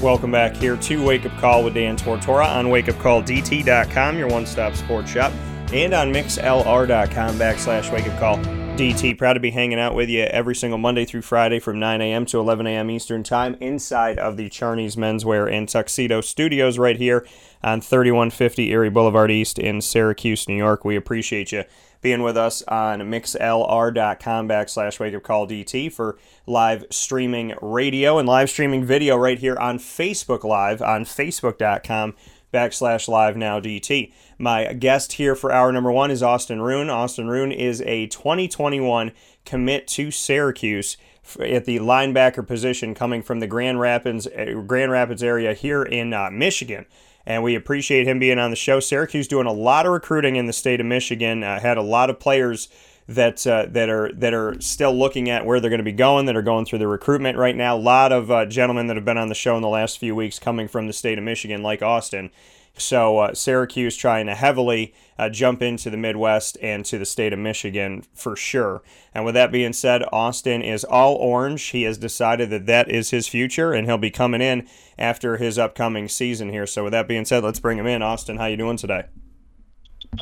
[0.00, 4.76] Welcome back here to Wake Up Call with Dan Tortora on wakeupcalldt.com, your one stop
[4.76, 5.32] sports shop,
[5.72, 8.38] and on mixlr.com backslash wake up call
[8.76, 9.18] DT.
[9.18, 12.26] Proud to be hanging out with you every single Monday through Friday from 9 a.m.
[12.26, 12.92] to 11 a.m.
[12.92, 17.26] Eastern Time inside of the Charney's Menswear and Tuxedo Studios right here
[17.64, 20.84] on 3150 Erie Boulevard East in Syracuse, New York.
[20.84, 21.64] We appreciate you
[22.00, 28.28] being with us on mixlr.com backslash wake up call DT for live streaming radio and
[28.28, 32.14] live streaming video right here on Facebook Live on facebook.com
[32.52, 34.12] backslash live now DT.
[34.38, 36.88] My guest here for hour number one is Austin Roon.
[36.88, 39.12] Austin Roon is a 2021
[39.44, 40.96] commit to Syracuse
[41.40, 44.28] at the linebacker position coming from the Grand Rapids
[44.66, 46.86] Grand Rapids area here in uh, Michigan
[47.28, 48.80] and we appreciate him being on the show.
[48.80, 51.44] Syracuse doing a lot of recruiting in the state of Michigan.
[51.44, 52.70] Uh, had a lot of players
[53.06, 56.24] that uh, that are that are still looking at where they're going to be going.
[56.24, 57.76] That are going through the recruitment right now.
[57.76, 60.14] A lot of uh, gentlemen that have been on the show in the last few
[60.14, 62.30] weeks coming from the state of Michigan, like Austin.
[62.78, 67.32] So uh, Syracuse trying to heavily uh, jump into the Midwest and to the state
[67.32, 68.82] of Michigan for sure.
[69.14, 71.62] And with that being said, Austin is all orange.
[71.64, 74.68] He has decided that that is his future, and he'll be coming in
[74.98, 76.66] after his upcoming season here.
[76.66, 78.02] So with that being said, let's bring him in.
[78.02, 79.04] Austin, how you doing today?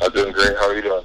[0.01, 0.57] I'm doing great.
[0.57, 1.03] How are you doing?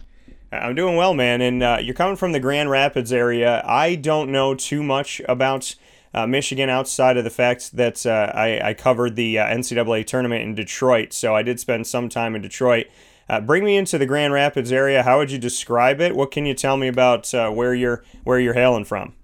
[0.50, 1.40] I'm doing well, man.
[1.40, 3.62] And uh, you're coming from the Grand Rapids area.
[3.64, 5.74] I don't know too much about
[6.14, 10.42] uh, Michigan outside of the fact that uh, I, I, covered the uh, NCAA tournament
[10.42, 11.12] in Detroit.
[11.12, 12.86] So I did spend some time in Detroit.
[13.28, 15.02] Uh, bring me into the Grand Rapids area.
[15.02, 16.14] How would you describe it?
[16.14, 19.14] What can you tell me about uh, where you're where you're hailing from?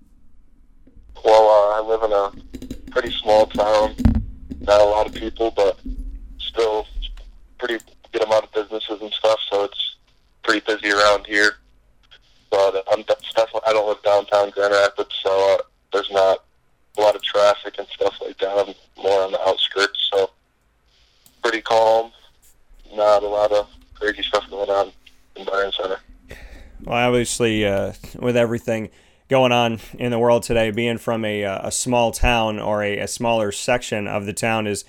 [1.25, 3.95] Well, uh, I live in a pretty small town.
[4.61, 5.79] Not a lot of people, but
[6.39, 6.87] still
[7.59, 9.39] pretty good amount of businesses and stuff.
[9.51, 9.97] So it's
[10.43, 11.57] pretty busy around here.
[12.51, 13.05] But I'm
[13.67, 15.59] I don't live downtown Grand Rapids, so
[15.93, 16.45] there's not
[16.99, 18.59] a lot of traffic and stuff like that.
[18.59, 20.31] I'm more on the outskirts, so
[21.43, 22.11] pretty calm.
[22.95, 24.93] Not a lot of crazy stuff going on
[25.37, 25.99] in Byron Center.
[26.85, 28.91] Well, obviously, uh, with everything
[29.29, 32.99] going on in the world today, being from a, uh, a small town or a,
[32.99, 34.85] a smaller section of the town is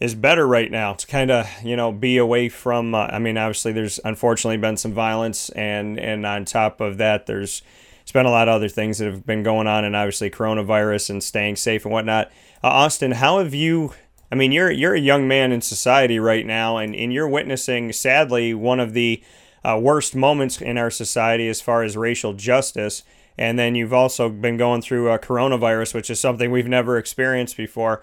[0.00, 2.94] is better right now to kind of you know be away from.
[2.94, 7.26] Uh, I mean, obviously, there's unfortunately been some violence, and and on top of that,
[7.26, 7.62] there's
[8.08, 11.10] it's been a lot of other things that have been going on, and obviously coronavirus
[11.10, 12.28] and staying safe and whatnot.
[12.64, 13.92] Uh, Austin, how have you?
[14.32, 17.92] I mean, you're you're a young man in society right now, and, and you're witnessing,
[17.92, 19.22] sadly, one of the
[19.62, 23.02] uh, worst moments in our society as far as racial justice.
[23.36, 27.58] And then you've also been going through a coronavirus, which is something we've never experienced
[27.58, 28.02] before.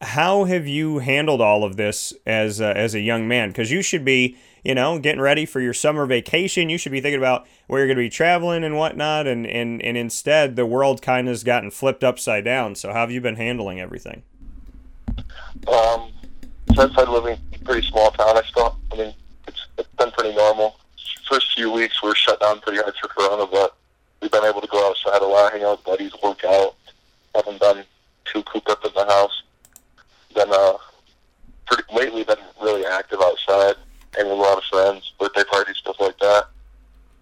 [0.00, 3.50] How have you handled all of this as a, as a young man?
[3.50, 4.36] Because you should be
[4.66, 6.68] you know, getting ready for your summer vacation.
[6.68, 9.28] You should be thinking about where you're going to be traveling and whatnot.
[9.28, 12.74] And, and, and instead, the world kind of has gotten flipped upside down.
[12.74, 14.24] So, how have you been handling everything?
[15.68, 16.10] Um,
[16.74, 19.14] since I live in a pretty small town, I still, I mean,
[19.46, 20.74] it's, it's been pretty normal.
[21.30, 23.76] First few weeks we were shut down pretty hard for Corona, but
[24.20, 26.74] we've been able to go outside a lot, hang out with buddies, work out.
[27.36, 27.84] Haven't been
[28.24, 29.42] too cooped up in the house.
[30.34, 30.72] Been uh,
[31.66, 33.76] pretty lately been really active outside
[34.24, 36.48] with a lot of friends, birthday parties, stuff like that.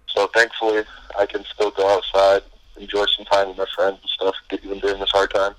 [0.08, 0.84] So thankfully,
[1.18, 2.42] I can still go outside,
[2.76, 5.54] enjoy some time with my friends and stuff, Get even during this hard time.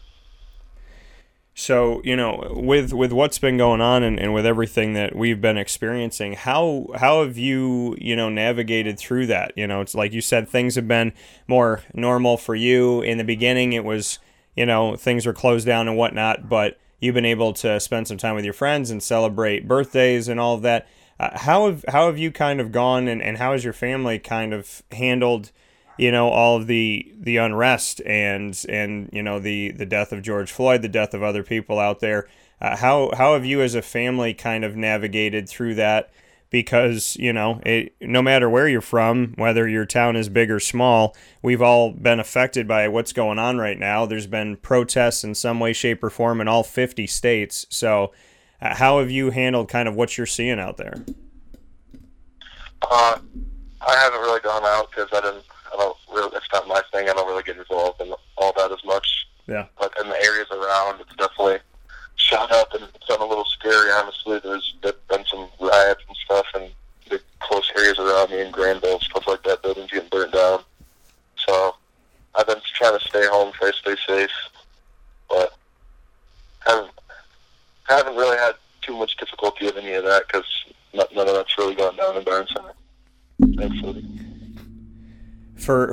[1.58, 5.40] So you know, with with what's been going on and, and with everything that we've
[5.40, 9.54] been experiencing, how how have you you know navigated through that?
[9.56, 11.14] You know, it's like you said, things have been
[11.48, 13.72] more normal for you in the beginning.
[13.72, 14.20] It was
[14.54, 18.18] you know things were closed down and whatnot, but you've been able to spend some
[18.18, 20.88] time with your friends and celebrate birthdays and all of that.
[21.20, 24.20] Uh, how have how have you kind of gone and, and how has your family
[24.20, 25.52] kind of handled
[25.98, 30.22] you know all of the the unrest and and you know the the death of
[30.22, 32.28] George Floyd, the death of other people out there.
[32.60, 36.12] Uh, how how have you as a family kind of navigated through that?
[36.50, 40.60] Because you know, it, no matter where you're from, whether your town is big or
[40.60, 44.06] small, we've all been affected by what's going on right now.
[44.06, 47.66] There's been protests in some way, shape, or form in all 50 states.
[47.70, 48.14] So
[48.74, 51.04] how have you handled kind of what you're seeing out there?
[52.82, 53.18] Uh,
[53.82, 55.46] I haven't really gone out because I didn't.
[55.74, 56.32] I don't really.
[56.36, 57.10] It's not my thing.
[57.10, 59.28] I don't really get involved in all that as much.
[59.48, 59.66] Yeah.
[59.80, 61.60] But in the areas around, it's definitely
[62.16, 63.92] shot up and it's been a little scary.
[63.92, 66.72] Honestly, there's been some riots and stuff, and
[67.10, 67.22] the
[68.00, 69.62] around me in Grandville, stuff like that.
[69.62, 70.62] Buildings getting burnt down.
[71.46, 71.76] So
[72.36, 74.32] I've been trying to stay home, try to stay safe,
[75.30, 75.54] but
[76.66, 76.92] haven't
[77.88, 80.46] haven't really had too much difficulty with any of that because
[80.94, 82.74] none of that's really gone down in Byron Center.
[83.58, 84.06] Thankfully.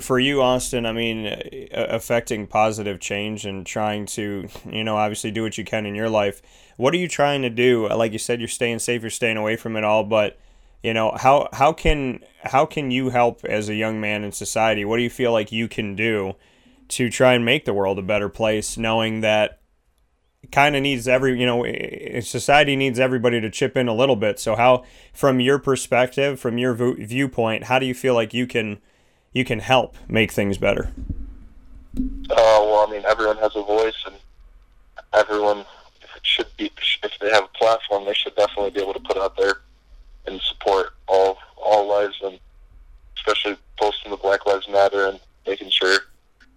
[0.02, 5.31] For you, Austin, I mean, uh, affecting positive change and trying to, you know, obviously
[5.31, 6.43] do what you can in your life.
[6.76, 7.88] What are you trying to do?
[7.88, 10.38] Like you said, you're staying safe, you're staying away from it all, but
[10.82, 14.84] you know how how can how can you help as a young man in society
[14.84, 16.34] what do you feel like you can do
[16.88, 19.60] to try and make the world a better place knowing that
[20.50, 21.64] kind of needs every you know
[22.20, 24.82] society needs everybody to chip in a little bit so how
[25.12, 28.81] from your perspective from your viewpoint how do you feel like you can
[29.32, 30.93] you can help make things better.
[31.96, 32.00] Uh,
[32.31, 34.14] well i mean everyone has a voice and
[35.12, 35.64] everyone
[36.23, 36.70] should be
[37.02, 39.56] if they have a platform they should definitely be able to put out there
[40.26, 42.38] and support all all lives and
[43.17, 45.99] especially posting the black lives matter and making sure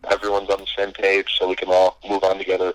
[0.10, 2.74] everyone's on the same page so we can all move on together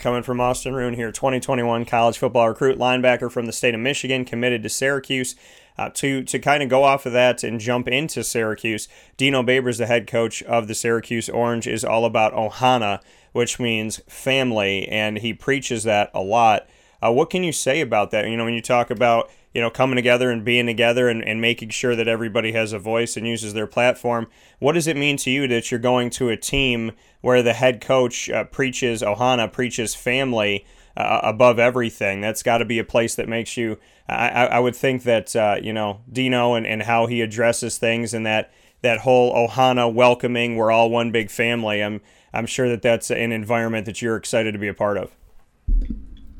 [0.00, 4.24] coming from Austin Roon here, 2021 college football recruit, linebacker from the state of Michigan,
[4.24, 5.36] committed to Syracuse.
[5.78, 8.86] Uh, to to kind of go off of that and jump into Syracuse,
[9.16, 13.00] Dino Babers, the head coach of the Syracuse Orange, is all about Ohana,
[13.32, 16.66] which means family, and he preaches that a lot.
[17.02, 18.28] Uh, what can you say about that?
[18.28, 21.40] You know, when you talk about you know coming together and being together and, and
[21.40, 24.26] making sure that everybody has a voice and uses their platform,
[24.58, 27.80] what does it mean to you that you're going to a team where the head
[27.80, 30.64] coach uh, preaches Ohana, preaches family?
[30.96, 32.20] Uh, above everything.
[32.20, 33.78] That's got to be a place that makes you.
[34.08, 38.12] I, I would think that uh, you know Dino and, and how he addresses things
[38.12, 38.52] and that
[38.82, 40.56] that whole Ohana welcoming.
[40.56, 41.82] We're all one big family.
[41.82, 42.00] I'm
[42.34, 45.16] I'm sure that that's an environment that you're excited to be a part of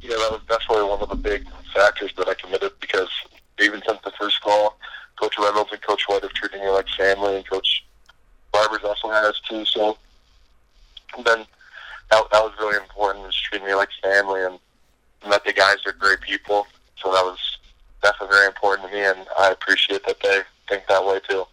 [0.03, 3.09] yeah, that was definitely one of the big factors that I committed because
[3.61, 4.77] even since the first call,
[5.17, 7.85] Coach Reynolds and Coach White have treated me like family, and Coach
[8.53, 9.65] Babers also has too.
[9.67, 9.99] So
[11.25, 11.47] then
[12.11, 14.59] that, that was really important, was treating me like family, and
[15.29, 16.67] met the guys are great people.
[17.03, 17.39] So that was
[18.03, 21.45] definitely very important to me, and I appreciate that they think that way too.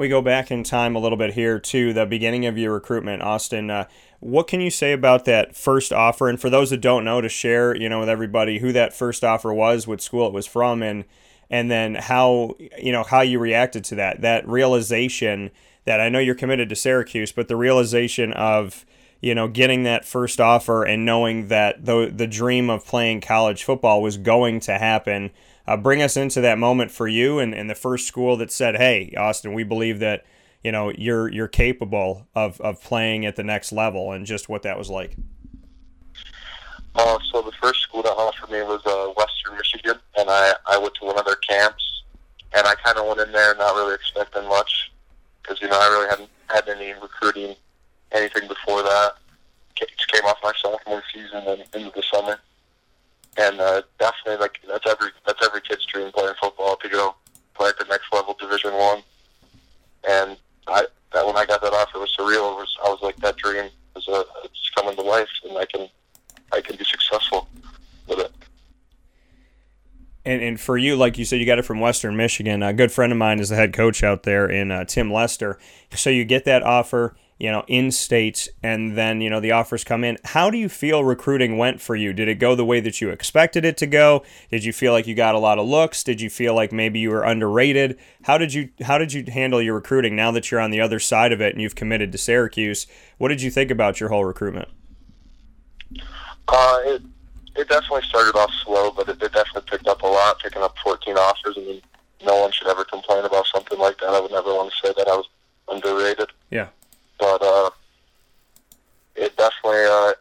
[0.00, 3.20] We go back in time a little bit here to the beginning of your recruitment,
[3.20, 3.68] Austin.
[3.68, 3.84] Uh,
[4.20, 6.26] what can you say about that first offer?
[6.30, 9.22] And for those that don't know, to share, you know, with everybody who that first
[9.22, 11.04] offer was, what school it was from, and
[11.50, 14.22] and then how you know how you reacted to that.
[14.22, 15.50] That realization
[15.84, 18.86] that I know you're committed to Syracuse, but the realization of
[19.20, 23.64] you know getting that first offer and knowing that the the dream of playing college
[23.64, 25.30] football was going to happen.
[25.70, 28.76] Uh, bring us into that moment for you and, and the first school that said,
[28.76, 30.24] "Hey, Austin, we believe that."
[30.62, 34.60] you know you're you're capable of, of playing at the next level and just what
[34.60, 35.16] that was like
[36.94, 40.78] uh, so the first school that offered me was uh, Western Michigan, and I, I
[40.78, 42.02] went to one of their camps,
[42.52, 44.90] and I kind of went in there not really expecting much,
[45.42, 47.54] because you know I really hadn't had any recruiting,
[48.12, 49.12] anything before that.
[49.80, 52.38] It came off my sophomore season and into the summer,
[53.36, 57.14] and uh, definitely like that's every that's every kid's dream playing football to go
[57.54, 59.02] play at the next level, Division One,
[60.08, 60.36] and
[60.66, 62.52] I that when I got that offer, it was surreal.
[62.52, 65.64] It was I was like that dream is a, it's coming to life, and I
[65.66, 65.88] can
[66.52, 67.48] I can be successful
[68.08, 68.32] with it.
[70.24, 72.62] And, and for you, like you said, you got it from Western Michigan.
[72.62, 75.58] A good friend of mine is the head coach out there in uh, Tim Lester.
[75.94, 79.82] So you get that offer you know, in state, and then, you know, the offers
[79.82, 80.18] come in.
[80.24, 82.12] How do you feel recruiting went for you?
[82.12, 84.22] Did it go the way that you expected it to go?
[84.50, 86.04] Did you feel like you got a lot of looks?
[86.04, 87.98] Did you feel like maybe you were underrated?
[88.24, 90.98] How did you how did you handle your recruiting now that you're on the other
[90.98, 92.86] side of it and you've committed to Syracuse?
[93.16, 94.68] What did you think about your whole recruitment?
[96.46, 97.02] Uh, it
[97.56, 100.76] it definitely started off slow, but it, it definitely picked up a lot, picking up
[100.84, 101.56] 14 offers.
[101.56, 101.80] I mean,
[102.22, 104.10] no one should ever complain about something like that.
[104.10, 105.26] I would never want to say that I was
[105.70, 106.28] underrated.
[106.50, 106.68] Yeah
[107.20, 107.70] but uh,
[109.14, 110.12] it definitely uh,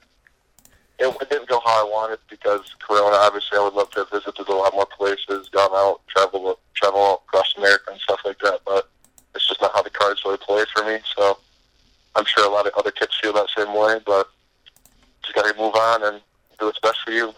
[1.00, 3.15] it, it didn't go how I wanted because Corona.
[3.15, 7.24] Obviously, I would love to have visited a lot more places, gone out, travel, travel
[7.27, 8.60] across America and stuff like that.
[8.65, 8.89] But
[9.34, 11.00] it's just not how the cards really play for me.
[11.15, 11.38] So
[12.15, 14.00] I'm sure a lot of other kids feel that same way.
[14.06, 14.29] But
[15.24, 16.22] just got to move on and
[16.60, 17.34] do what's best for you.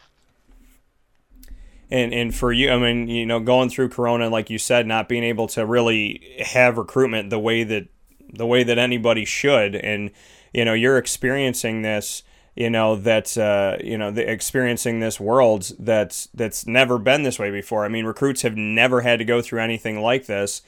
[1.91, 5.09] And, and for you, I mean, you know, going through Corona, like you said, not
[5.09, 7.89] being able to really have recruitment the way that
[8.31, 9.75] the way that anybody should.
[9.75, 10.11] And
[10.53, 12.23] you know, you're experiencing this.
[12.55, 17.39] You know that uh, you know the, experiencing this world that's that's never been this
[17.39, 17.85] way before.
[17.85, 20.61] I mean, recruits have never had to go through anything like this.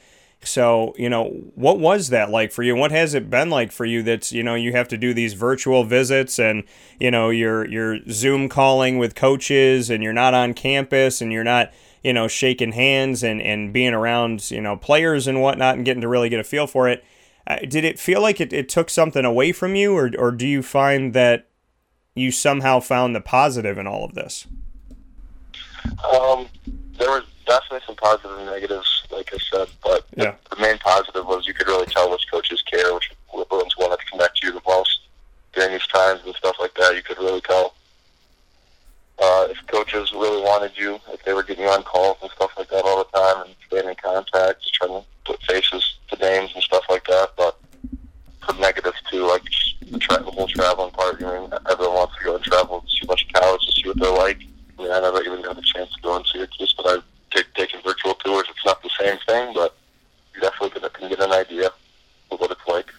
[0.46, 2.76] So, you know, what was that like for you?
[2.76, 5.32] What has it been like for you that's, you know, you have to do these
[5.32, 6.64] virtual visits and,
[7.00, 11.44] you know, you're you're Zoom calling with coaches and you're not on campus and you're
[11.44, 15.84] not, you know, shaking hands and, and being around, you know, players and whatnot and
[15.84, 17.04] getting to really get a feel for it.
[17.46, 20.46] Uh, did it feel like it, it took something away from you or, or do
[20.46, 21.48] you find that
[22.14, 24.46] you somehow found the positive in all of this?
[25.84, 26.46] Um,
[26.98, 27.96] there was definitely some
[28.36, 30.34] and negatives, like I said, but yeah.
[30.48, 33.98] the, the main positive was you could really tell which coaches care, which ones wanted
[33.98, 35.00] to connect you the most
[35.52, 36.94] during these times and stuff like that.
[36.96, 37.74] You could really tell
[39.22, 42.50] uh, if coaches really wanted you, if they were getting you on calls and stuff
[42.58, 46.16] like that all the time, and staying in contact, just trying to put faces to
[46.18, 47.30] names and stuff like that.
[47.36, 47.58] But
[48.46, 49.42] some negatives too, like
[49.82, 51.22] the, tra- the whole traveling part.
[51.22, 53.72] I mean, everyone wants to go and travel to see a bunch of college to
[53.72, 54.38] see what they're like.
[54.78, 56.86] I mean, I never even got a chance to go and see a kids, but
[56.86, 58.46] I've take, taken virtual tours.
[58.50, 59.76] It's not the same thing, but
[60.34, 61.70] you definitely can get an idea
[62.30, 62.92] of what it's like.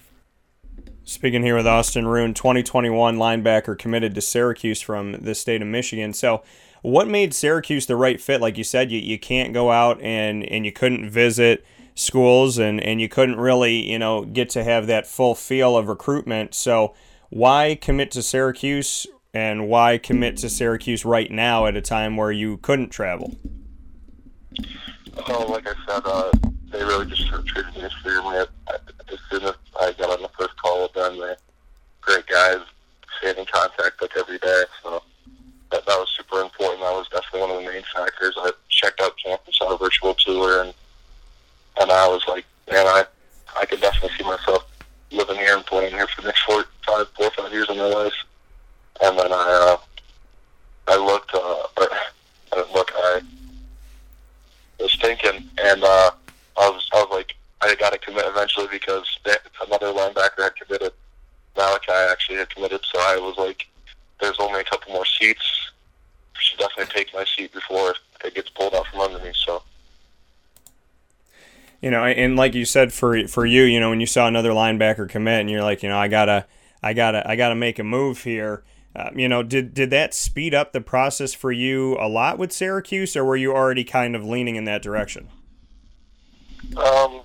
[1.08, 6.14] Speaking here with Austin Roon, 2021 linebacker committed to Syracuse from the state of Michigan.
[6.14, 6.42] So,
[6.82, 8.42] what made Syracuse the right fit?
[8.42, 12.82] Like you said, you, you can't go out and, and you couldn't visit schools and,
[12.82, 16.56] and you couldn't really, you know, get to have that full feel of recruitment.
[16.56, 16.96] So,
[17.30, 22.32] why commit to Syracuse and why commit to Syracuse right now at a time where
[22.32, 23.36] you couldn't travel?
[25.28, 26.32] Oh, like I said, uh,
[26.72, 28.38] they really just treated me as family.
[28.38, 31.36] As soon as I got on the first call with them, they
[32.02, 32.60] great guys,
[33.18, 34.64] stayed in contact like every day.
[34.84, 35.02] So
[35.72, 36.82] that that was super important.
[36.82, 38.36] That was definitely one of the main factors.
[38.38, 40.74] I checked out campus on a virtual tour, and
[41.82, 43.06] and I was like, man, I
[43.60, 44.66] I could definitely see myself
[45.12, 47.88] living here and playing here for the next four, five, four, five years of my
[47.88, 48.14] life.
[49.02, 49.78] And then I uh,
[50.88, 51.88] I looked, uh, or,
[52.54, 53.22] I look, I
[54.80, 56.12] was thinking, and uh,
[56.58, 59.36] I was I was like, I got to commit eventually because they,
[59.66, 60.92] another linebacker had committed.
[61.56, 63.68] Malachi actually had committed, so I was like,
[64.20, 65.72] there's only a couple more seats.
[66.36, 69.32] I should definitely take my seat before it gets pulled out from under me.
[69.34, 69.64] So.
[71.82, 74.52] You know, and like you said, for for you, you know, when you saw another
[74.52, 76.46] linebacker commit, and you're like, you know, I gotta,
[76.82, 78.64] I gotta, I gotta make a move here.
[78.96, 82.52] Uh, you know, did did that speed up the process for you a lot with
[82.52, 85.28] Syracuse, or were you already kind of leaning in that direction?
[86.78, 87.22] Um,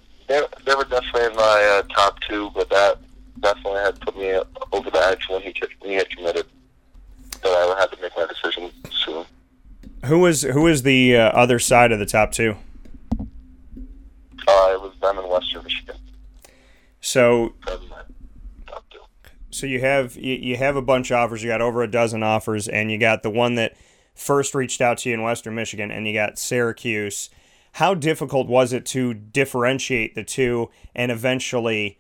[0.71, 2.99] they, were definitely in my uh, top two, but that
[3.41, 4.41] definitely had put me
[4.73, 6.47] over the edge when he when he had committed.
[7.43, 8.71] That I had to make my decision
[9.05, 9.25] soon.
[10.05, 12.57] Who was who was the uh, other side of the top two?
[13.19, 15.97] Uh, it was them in Western Michigan.
[17.01, 17.55] So,
[18.67, 18.99] top two.
[19.51, 21.43] so you have you, you have a bunch of offers.
[21.43, 23.77] You got over a dozen offers, and you got the one that
[24.15, 27.31] first reached out to you in Western Michigan, and you got Syracuse.
[27.73, 31.99] How difficult was it to differentiate the two and eventually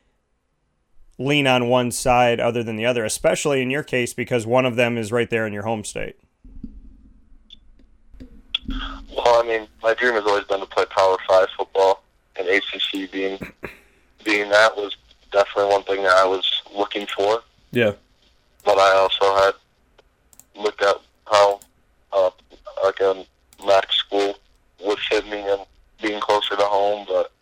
[1.18, 4.76] lean on one side other than the other, especially in your case because one of
[4.76, 6.16] them is right there in your home state?
[8.68, 12.02] Well, I mean, my dream has always been to play Power Five football,
[12.36, 13.38] and ACC being
[14.24, 14.96] being that was
[15.32, 17.42] definitely one thing that I was looking for.
[17.72, 17.92] Yeah.
[18.64, 19.54] But I also had
[20.62, 20.96] looked at
[21.26, 21.60] how
[22.12, 22.30] uh,
[22.84, 23.24] like a
[23.64, 24.36] MAC school
[24.82, 25.60] would fit me and
[26.02, 27.06] being closer to home.
[27.08, 27.32] But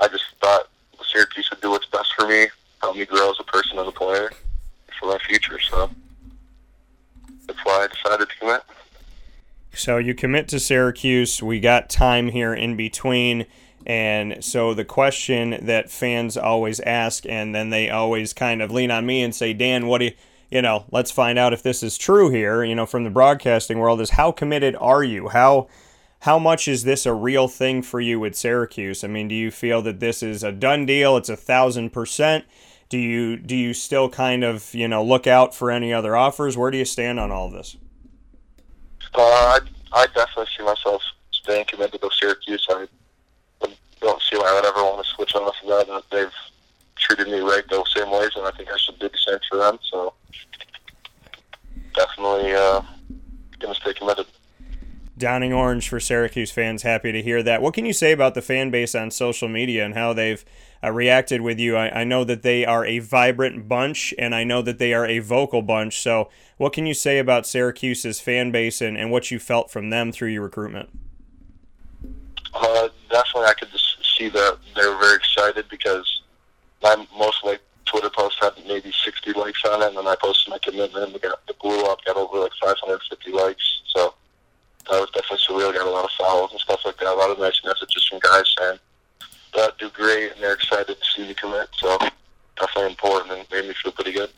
[0.00, 0.68] I just thought
[1.10, 2.46] Syracuse would do what's best for me,
[2.80, 4.30] help me grow as a person and a player
[4.98, 5.58] for my future.
[5.60, 5.90] So
[7.46, 8.62] that's why I decided to commit.
[9.72, 11.42] So you commit to Syracuse.
[11.42, 13.46] We got time here in between.
[13.86, 18.90] And so the question that fans always ask, and then they always kind of lean
[18.90, 20.12] on me and say, Dan, what do you,
[20.50, 23.78] you know, let's find out if this is true here, you know, from the broadcasting
[23.78, 25.28] world is how committed are you?
[25.28, 25.68] How,
[26.20, 29.04] how much is this a real thing for you with Syracuse?
[29.04, 31.16] I mean, do you feel that this is a done deal?
[31.16, 32.44] It's a thousand percent.
[32.88, 36.56] Do you, do you still kind of, you know, look out for any other offers?
[36.56, 37.76] Where do you stand on all this?
[39.14, 39.58] Uh, I,
[39.92, 42.66] I definitely see myself staying committed to Syracuse.
[42.70, 42.86] I
[44.00, 46.02] don't see why I would ever want to switch off of that.
[46.10, 46.32] They've
[46.96, 49.58] treated me right those same ways, and I think I should do the same for
[49.58, 49.78] them.
[49.90, 50.14] So
[51.94, 52.82] definitely uh,
[53.60, 54.26] to stay committed.
[55.18, 56.82] Downing Orange for Syracuse fans.
[56.82, 57.60] Happy to hear that.
[57.60, 60.44] What can you say about the fan base on social media and how they've
[60.82, 61.76] uh, reacted with you?
[61.76, 65.06] I, I, know that they are a vibrant bunch, and I know that they are
[65.06, 66.00] a vocal bunch.
[66.00, 69.90] So, what can you say about Syracuse's fan base and, and what you felt from
[69.90, 70.88] them through your recruitment?
[72.54, 76.22] Uh, definitely, I could just see that they were very excited because
[76.82, 80.50] my most like Twitter post had maybe 60 likes on it, and then I posted
[80.50, 83.77] my commitment, and we got it blew up, got over like 550 likes.
[84.90, 85.74] That was definitely surreal.
[85.74, 87.08] Got a lot of follows and stuff like that.
[87.08, 88.78] A lot of nice messages from guys saying
[89.54, 91.68] that do great and they're excited to see me commit.
[91.76, 91.98] So
[92.56, 94.30] definitely important and made me feel pretty good.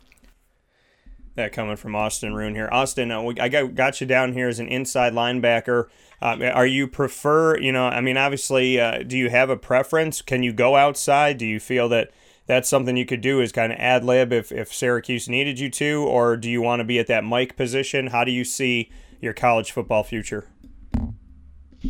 [1.37, 2.69] That coming from Austin Roon here.
[2.73, 5.87] Austin, uh, I got, got you down here as an inside linebacker.
[6.21, 10.21] Um, are you prefer, you know, I mean, obviously, uh, do you have a preference?
[10.21, 11.39] Can you go outside?
[11.39, 12.11] Do you feel that
[12.47, 15.71] that's something you could do is kind of ad lib if, if Syracuse needed you
[15.71, 18.09] to, or do you want to be at that Mike position?
[18.09, 18.91] How do you see
[19.21, 20.47] your college football future?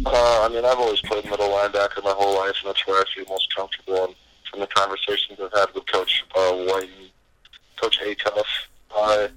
[0.06, 3.04] Uh, I mean, I've always played middle linebacker my whole life, and that's where I
[3.14, 4.04] feel most comfortable.
[4.04, 4.14] And
[4.50, 7.10] from the conversations I've had with Coach uh, White and
[7.80, 8.44] Coach Acuff,
[8.94, 9.28] I,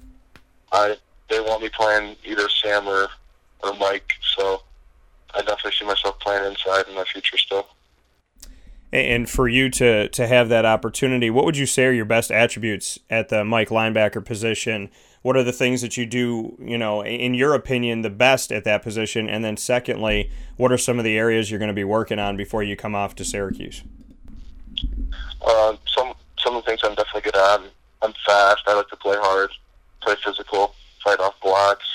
[0.71, 0.95] I,
[1.29, 3.07] they want me playing either Sam or,
[3.63, 4.61] or Mike, so
[5.33, 7.67] I definitely see myself playing inside in my future still.
[8.91, 12.29] And for you to to have that opportunity, what would you say are your best
[12.29, 14.91] attributes at the Mike linebacker position?
[15.23, 18.63] What are the things that you do, you know, in your opinion, the best at
[18.65, 19.27] that position?
[19.27, 22.37] And then secondly, what are some of the areas you're going to be working on
[22.37, 23.83] before you come off to Syracuse?
[25.41, 27.61] Uh, some some of the things I'm definitely good at.
[28.01, 28.63] I'm, fast.
[28.67, 29.49] I like to play hard,
[30.01, 31.85] play physical, fight off blocks.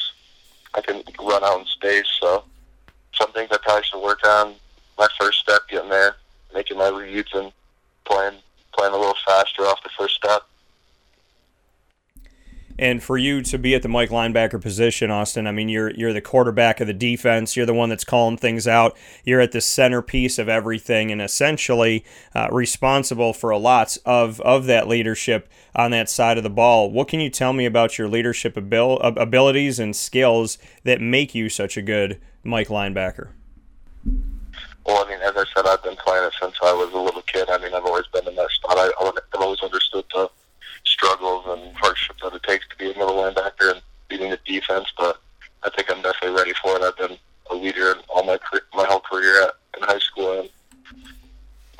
[0.75, 2.06] I can run out in space.
[2.20, 2.44] So
[3.14, 4.54] some things I probably should work on.
[4.99, 6.16] My first step, getting there
[6.54, 7.52] making my reads and
[8.04, 8.38] playing
[8.73, 10.42] playing a little faster off the first step.
[12.78, 16.12] And for you to be at the Mike linebacker position, Austin, I mean, you're you're
[16.12, 17.56] the quarterback of the defense.
[17.56, 18.97] You're the one that's calling things out.
[19.25, 22.04] You're at the centerpiece of everything, and essentially
[22.37, 26.90] uh, responsible for a lot of of that leadership on that side of the ball.
[26.90, 31.49] What can you tell me about your leadership abil- abilities and skills that make you
[31.49, 33.30] such a good Mike linebacker?
[34.87, 37.23] Well, I mean, as I said, I've been playing it since I was a little
[37.23, 37.50] kid.
[37.50, 38.78] I mean, I've always been in that spot.
[38.78, 40.30] I, I've always understood the
[40.99, 44.93] struggles and hardships that it takes to be a middle linebacker and beating the defense.
[44.97, 45.21] But
[45.62, 46.83] I think I'm definitely ready for it.
[46.83, 47.17] I've been
[47.50, 48.38] a leader in all my
[48.75, 50.50] my whole career at, in high school and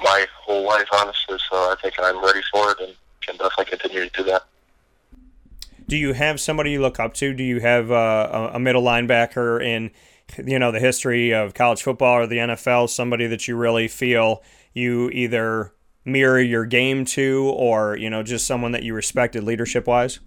[0.03, 1.39] my whole life, honestly.
[1.51, 4.45] So I think I'm ready for it and can definitely continue to do that.
[5.89, 7.33] Do you have somebody you look up to?
[7.33, 9.91] Do you have uh, a middle linebacker in
[10.47, 14.43] you know the history of college football or the NFL, somebody that you really feel
[14.75, 15.73] you either
[16.09, 20.21] mirror your game to, or you know just someone that you respected leadership wise?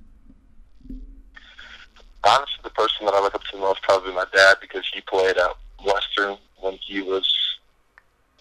[2.24, 5.38] Honestly, the person that I look up to most probably my dad because he played
[5.38, 5.52] at
[5.84, 7.28] Western when he was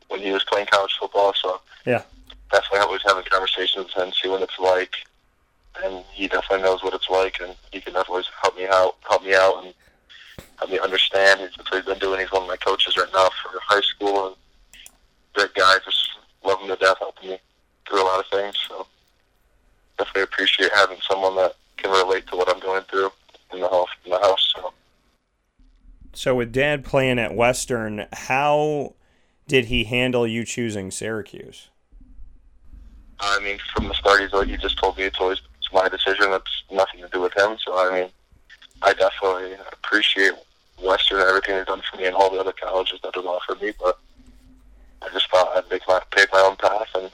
[0.09, 1.33] when he was playing college football.
[1.35, 2.03] So yeah,
[2.53, 4.94] definitely always having conversations with him, see what it's like,
[5.83, 9.24] and he definitely knows what it's like, and he can definitely help me out, help
[9.24, 9.74] me out, and
[10.59, 11.40] help me understand.
[11.40, 12.20] He's, he's been doing.
[12.20, 14.37] He's one of my coaches right now for high school, and
[15.35, 15.76] great guy.
[15.85, 16.11] Just
[16.44, 17.38] love him to death, helping me
[17.88, 18.57] through a lot of things.
[18.68, 18.87] So
[19.98, 23.11] definitely appreciate having someone that can relate to what I'm going through
[23.53, 23.88] in the house.
[24.05, 24.53] In the house.
[24.55, 24.72] So.
[26.12, 28.94] So with Dad playing at Western, how
[29.46, 31.68] did he handle you choosing Syracuse?
[33.20, 35.88] I mean, from the start, he's like, he just told me it's always it's my
[35.88, 36.33] decision.
[36.33, 37.57] It's nothing to do with him.
[37.64, 38.11] So I mean,
[38.83, 40.33] I definitely appreciate
[40.83, 43.61] Western and everything they've done for me and all the other colleges that have offered
[43.61, 43.98] me, but
[45.02, 47.10] I just thought I'd make my take my own path and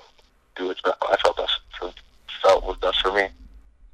[0.57, 1.93] do what I felt best for,
[2.43, 3.29] felt was best for me.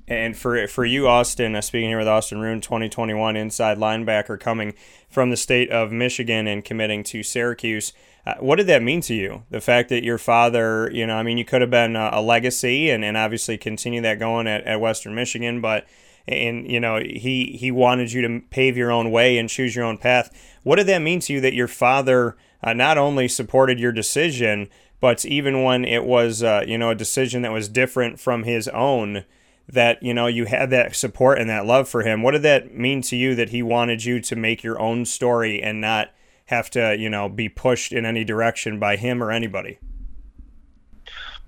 [0.08, 4.74] And for for you, Austin, uh, speaking here with Austin Roon, 2021 inside linebacker coming
[5.08, 7.92] from the state of Michigan and committing to Syracuse.
[8.24, 9.42] Uh, what did that mean to you?
[9.50, 12.22] The fact that your father, you know, I mean, you could have been a, a
[12.22, 15.86] legacy and, and obviously continue that going at, at Western Michigan, but
[16.28, 19.84] and you know he he wanted you to pave your own way and choose your
[19.84, 20.30] own path.
[20.62, 24.68] What did that mean to you that your father uh, not only supported your decision,
[25.00, 28.68] but even when it was uh, you know a decision that was different from his
[28.68, 29.24] own,
[29.68, 32.22] that you know you had that support and that love for him.
[32.22, 35.60] What did that mean to you that he wanted you to make your own story
[35.60, 36.12] and not
[36.46, 39.78] have to you know be pushed in any direction by him or anybody?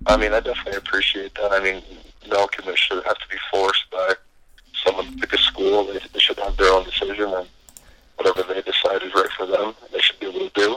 [0.06, 1.52] I mean, I definitely appreciate that.
[1.52, 1.82] I mean,
[2.28, 4.14] no commission have to be forced by
[4.84, 7.48] someone to pick a school, they, they should have their own decision, and
[8.16, 10.76] whatever they decide is right for them, they should be able to do.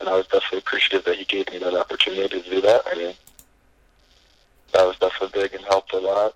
[0.00, 2.82] And I was definitely appreciative that he gave me that opportunity to do that.
[2.90, 3.14] I mean,
[4.72, 6.34] that was definitely big and helped a lot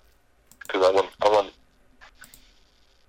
[0.59, 1.53] because I wouldn't, I wouldn't,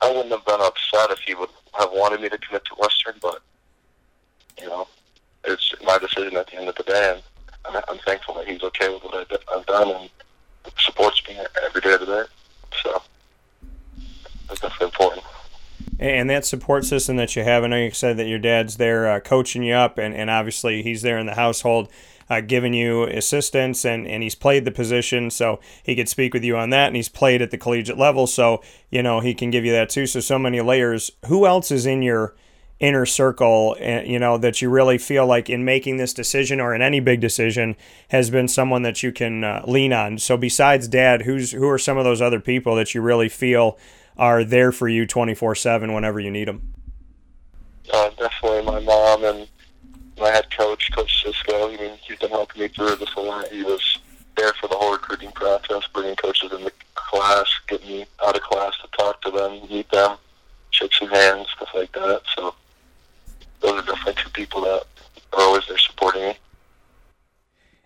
[0.01, 3.15] I wouldn't have been upset if he would have wanted me to commit to Western,
[3.21, 3.43] but
[4.61, 4.87] you know,
[5.45, 7.21] it's my decision at the end of the day,
[7.67, 10.11] and I'm thankful that he's okay with what I've done and
[10.79, 12.23] supports me every day of the day.
[12.83, 13.03] So
[14.49, 15.25] that's definitely important.
[15.99, 19.09] And that support system that you have, I know you said that your dad's there
[19.11, 21.89] uh, coaching you up, and, and obviously he's there in the household
[22.29, 26.45] uh, giving you assistance, and, and he's played the position, so he could speak with
[26.45, 29.51] you on that, and he's played at the collegiate level, so you know he can
[29.51, 30.07] give you that too.
[30.07, 31.13] So so many layers.
[31.27, 32.35] Who else is in your
[32.79, 36.75] inner circle, eh, you know, that you really feel like in making this decision or
[36.75, 37.75] in any big decision
[38.09, 40.19] has been someone that you can uh, lean on.
[40.19, 43.79] So besides dad, who's who are some of those other people that you really feel
[44.17, 46.73] are there for you 24/7 whenever you need them?
[47.93, 49.49] Uh, definitely my mom and
[50.19, 51.69] my head coach, Coach Cisco.
[51.69, 53.49] I mean, he's been helping me through this a lot.
[53.49, 53.99] He was
[54.37, 58.43] there for the whole recruiting process, bringing coaches in the class, getting me out of
[58.43, 60.17] class to talk to them, meet them,
[60.71, 62.23] shake some hands, stuff like that.
[62.35, 62.55] So
[63.61, 64.85] those are definitely two people that
[65.33, 66.39] are always there supporting me.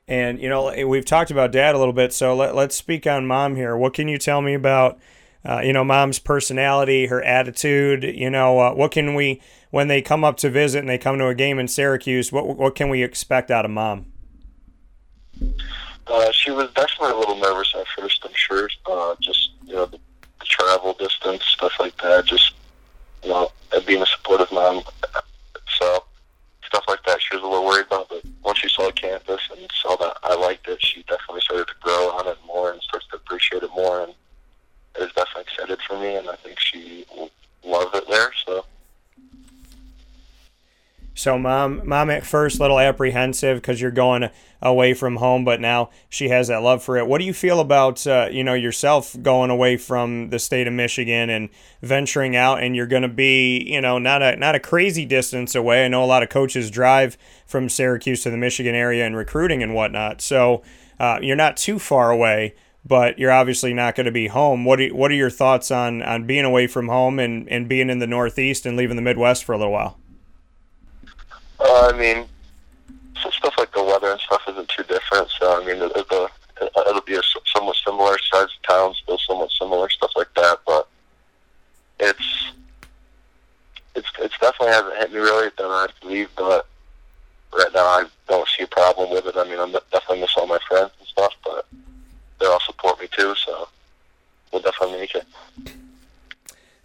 [0.09, 3.27] And you know, we've talked about dad a little bit, so let, let's speak on
[3.27, 3.77] mom here.
[3.77, 4.99] What can you tell me about,
[5.45, 8.05] uh, you know, mom's personality, her attitude?
[8.05, 11.19] You know, uh, what can we when they come up to visit and they come
[11.19, 12.33] to a game in Syracuse?
[12.33, 14.07] What what can we expect out of mom?
[16.07, 18.69] Uh, she was definitely a little nervous at first, I'm sure.
[18.87, 19.99] Uh, just you know, the,
[20.41, 22.25] the travel distance, stuff like that.
[22.27, 22.55] Just
[23.23, 23.51] you know,
[23.87, 24.83] being a supportive mom.
[25.79, 26.05] So
[26.67, 28.09] stuff like that, she was a little worried about.
[28.09, 31.69] But once she saw the campus and saw that I liked it, she definitely started
[31.69, 34.03] to grow on it more and starts to appreciate it more.
[34.03, 34.15] And
[34.97, 37.07] it was definitely excited for me, and I think she
[37.65, 38.33] loved it there.
[38.47, 38.65] So
[41.21, 44.31] so mom, mom at first a little apprehensive because you're going
[44.63, 47.07] away from home, but now she has that love for it.
[47.07, 50.73] What do you feel about uh, you know yourself going away from the state of
[50.73, 51.51] Michigan and
[51.83, 55.55] venturing out, and you're going to be you know not a not a crazy distance
[55.55, 55.85] away.
[55.85, 59.63] I know a lot of coaches drive from Syracuse to the Michigan area and recruiting
[59.63, 60.63] and whatnot, so
[60.99, 64.65] uh, you're not too far away but you're obviously not going to be home.
[64.65, 67.91] What are, what are your thoughts on, on being away from home and, and being
[67.91, 70.00] in the Northeast and leaving the Midwest for a little while?
[71.61, 72.27] Uh, I mean,
[73.23, 75.29] some stuff like the weather and stuff isn't too different.
[75.39, 76.31] So I mean, the, the
[76.89, 77.23] it'll be a
[77.55, 80.59] somewhat similar size of town, still somewhat similar stuff like that.
[80.67, 80.89] But
[81.99, 82.53] it's
[83.95, 86.31] it's it's definitely hasn't hit me really that I have to leave.
[86.37, 86.67] But
[87.53, 89.37] right now, I don't see a problem with it.
[89.37, 91.67] I mean, I'm definitely miss all my friends and stuff, but
[92.41, 93.35] they all support me too.
[93.35, 93.69] So
[94.53, 95.27] we'll definitely make it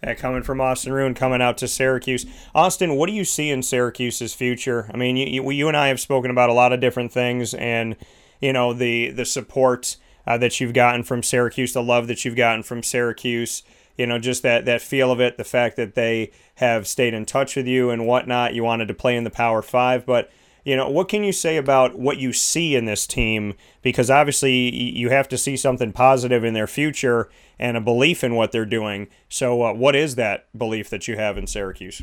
[0.04, 2.26] uh, coming from Austin Roon, coming out to Syracuse.
[2.54, 4.90] Austin, what do you see in Syracuse's future?
[4.92, 7.54] I mean, you, you, you and I have spoken about a lot of different things,
[7.54, 7.96] and
[8.40, 12.36] you know the the support uh, that you've gotten from Syracuse, the love that you've
[12.36, 13.62] gotten from Syracuse.
[13.96, 17.24] You know, just that that feel of it, the fact that they have stayed in
[17.24, 18.54] touch with you and whatnot.
[18.54, 20.30] You wanted to play in the Power Five, but
[20.66, 23.54] you know, what can you say about what you see in this team?
[23.82, 28.34] Because obviously, you have to see something positive in their future and a belief in
[28.34, 29.06] what they're doing.
[29.28, 32.02] So, uh, what is that belief that you have in Syracuse?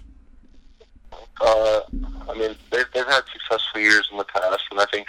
[1.41, 1.81] Uh,
[2.29, 5.07] I mean, they've, they've had successful years in the past, and I think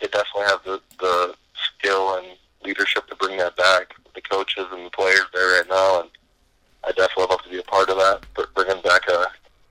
[0.00, 2.26] they definitely have the, the skill and
[2.64, 3.94] leadership to bring that back.
[4.16, 6.10] The coaches and the players there right now, and
[6.82, 8.26] I definitely love to be a part of that.
[8.34, 9.26] But bringing back a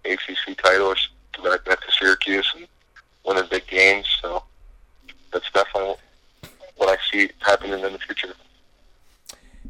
[0.05, 0.95] ACC title
[1.43, 2.65] back back to Syracuse and
[3.25, 4.07] winning big games.
[4.21, 4.43] So
[5.31, 5.95] that's definitely
[6.77, 8.33] what I see happening in the future.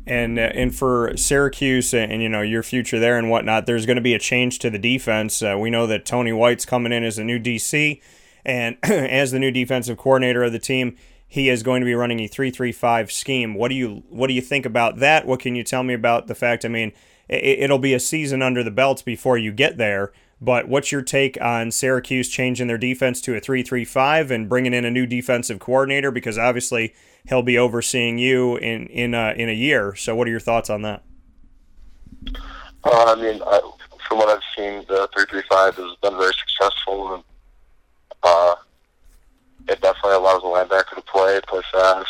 [0.06, 3.86] And uh, and for Syracuse and, and, you know your future there and whatnot, there's
[3.86, 5.42] going to be a change to the defense.
[5.42, 8.02] Uh, we know that Tony White's coming in as the new DC,
[8.44, 10.96] and as the new defensive coordinator of the team,
[11.28, 13.54] he is going to be running a three-three-five scheme.
[13.54, 15.28] What do you what do you think about that?
[15.28, 16.66] What can you tell me about the fact?
[16.66, 16.92] I mean,
[17.28, 20.12] it, it'll be a season under the belts before you get there.
[20.42, 24.48] But what's your take on Syracuse changing their defense to a 3 3 5 and
[24.48, 26.12] bringing in a new defensive coordinator?
[26.12, 26.94] Because obviously
[27.28, 29.96] he'll be overseeing you in, in, a, in a year.
[29.96, 31.04] So, what are your thoughts on that?
[32.84, 33.60] Uh, I mean, I,
[34.08, 37.16] from what I've seen, the 3 3 5 has been very successful.
[37.16, 37.24] And
[38.24, 38.56] uh,
[39.68, 42.10] it definitely allows the linebacker to play, play fast,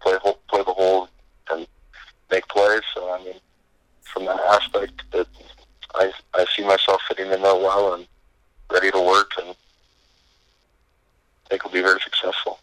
[0.00, 0.16] play,
[0.48, 1.08] play the hole,
[1.50, 1.66] and
[2.30, 2.82] make plays.
[2.94, 3.34] So, I mean,
[4.02, 5.26] from that aspect, it
[5.94, 8.06] I I see myself fitting in there well and
[8.70, 12.58] ready to work, and I think we'll be very successful.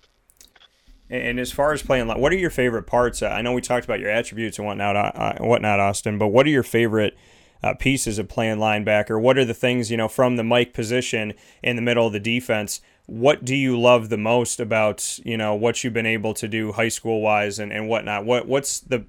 [1.10, 3.24] And as far as playing, what are your favorite parts?
[3.24, 6.20] I know we talked about your attributes and whatnot, uh, uh, whatnot, Austin.
[6.20, 7.18] But what are your favorite
[7.64, 9.20] uh, pieces of playing linebacker?
[9.20, 12.20] What are the things you know from the Mike position in the middle of the
[12.20, 12.82] defense?
[13.08, 16.74] What do you love the most about you know what you've been able to do
[16.74, 18.26] high school wise and, and whatnot?
[18.26, 19.06] What what's the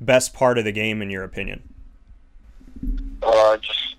[0.00, 1.71] best part of the game in your opinion?
[3.22, 3.96] Uh, just,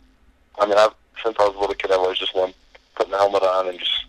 [0.60, 0.94] I mean, I've,
[1.24, 2.56] since I was a little kid, I've always just loved
[2.96, 4.06] putting the helmet on and just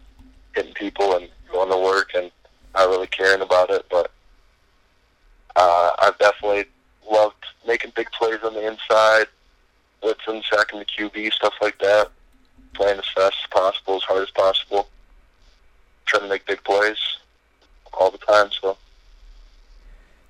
[0.55, 2.31] hitting people and going to work and
[2.75, 3.87] not really caring about it.
[3.91, 4.11] But
[5.57, 6.65] uh, I've definitely
[7.11, 9.27] loved making big plays on the inside,
[10.03, 12.11] blitzing, sacking the QB, stuff like that.
[12.75, 14.89] Playing as fast as possible, as hard as possible.
[16.07, 16.99] Trying to make big plays
[17.93, 18.51] all the time.
[18.61, 18.77] So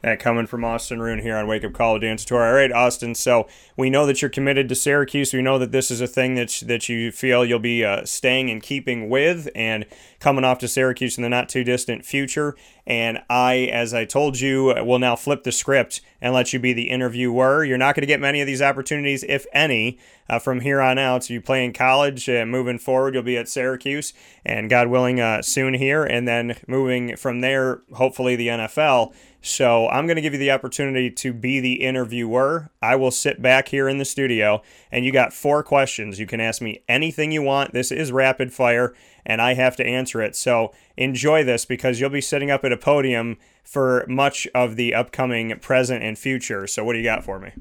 [0.05, 2.49] That coming from Austin Roon here on Wake Up Call with Dan Tortora.
[2.49, 3.15] All right, Austin.
[3.15, 5.33] So we know that you're committed to Syracuse.
[5.33, 8.51] We know that this is a thing that that you feel you'll be uh, staying
[8.51, 9.87] and keeping with, and
[10.21, 12.55] coming off to Syracuse in the not too distant future.
[12.87, 16.73] And I, as I told you, will now flip the script and let you be
[16.73, 17.65] the interviewer.
[17.65, 20.99] You're not going to get many of these opportunities, if any, uh, from here on
[20.99, 21.25] out.
[21.25, 24.13] So you play in college, uh, moving forward, you'll be at Syracuse,
[24.45, 29.15] and God willing, uh, soon here, and then moving from there, hopefully the NFL.
[29.41, 32.71] So I'm going to give you the opportunity to be the interviewer.
[32.81, 36.19] I will sit back here in the studio, and you got four questions.
[36.19, 37.75] You can ask me anything you want.
[37.75, 38.95] This is rapid fire,
[39.27, 40.37] and I have to answer it.
[40.37, 44.95] So enjoy this because you'll be sitting up at a podium for much of the
[44.95, 46.67] upcoming present and future.
[46.67, 47.53] So what do you got for me?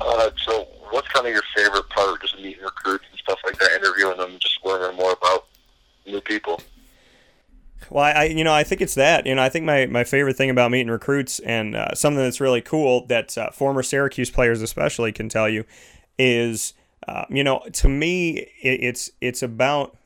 [0.00, 3.58] Uh, so what's kind of your favorite part, of just meeting recruits and stuff like
[3.58, 5.46] that, interviewing them, just learning more about
[6.06, 6.60] new people?
[7.90, 9.26] Well, I, you know, I think it's that.
[9.26, 12.40] You know, I think my, my favorite thing about meeting recruits and uh, something that's
[12.40, 15.64] really cool that uh, former Syracuse players especially can tell you
[16.18, 16.74] is,
[17.06, 19.96] uh, you know, to me, it, it's it's about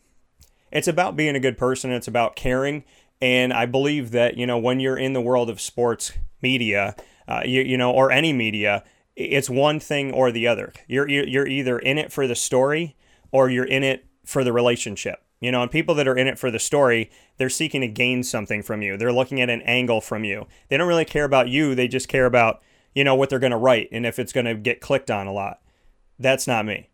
[0.73, 1.93] it's about being a good person.
[1.93, 2.85] It's about caring,
[3.21, 6.97] and I believe that you know when you're in the world of sports media,
[7.29, 8.85] uh, you you know, or any media,
[9.17, 10.73] it's one thing or the other.
[10.87, 12.97] You're you're either in it for the story
[13.31, 16.39] or you're in it for the relationship you know, and people that are in it
[16.39, 18.97] for the story, they're seeking to gain something from you.
[18.97, 20.47] They're looking at an angle from you.
[20.69, 21.75] They don't really care about you.
[21.75, 22.61] They just care about,
[22.95, 25.27] you know, what they're going to write and if it's going to get clicked on
[25.27, 25.61] a lot.
[26.19, 26.91] That's not me.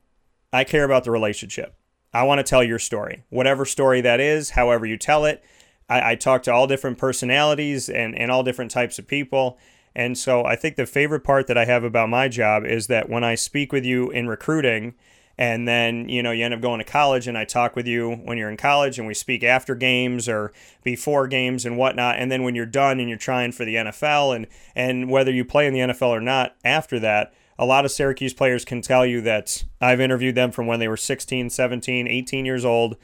[0.53, 1.75] I care about the relationship.
[2.16, 5.44] I want to tell your story, whatever story that is, however you tell it.
[5.87, 9.59] I, I talk to all different personalities and, and all different types of people.
[9.94, 13.11] And so I think the favorite part that I have about my job is that
[13.11, 14.94] when I speak with you in recruiting,
[15.38, 18.11] and then you know you end up going to college and i talk with you
[18.24, 20.50] when you're in college and we speak after games or
[20.83, 24.35] before games and whatnot and then when you're done and you're trying for the nfl
[24.35, 27.90] and and whether you play in the nfl or not after that a lot of
[27.90, 32.07] syracuse players can tell you that i've interviewed them from when they were 16 17
[32.09, 32.97] 18 years old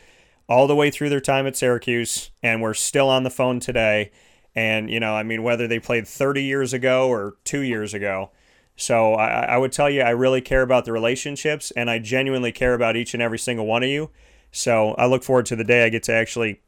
[0.49, 4.11] all the way through their time at syracuse and we're still on the phone today
[4.55, 8.31] and you know i mean whether they played 30 years ago or two years ago
[8.77, 12.53] so I, I would tell you, I really care about the relationships and I genuinely
[12.53, 14.11] care about each and every single one of you.
[14.51, 16.61] So I look forward to the day I get to actually